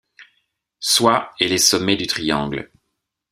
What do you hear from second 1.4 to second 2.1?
les sommets du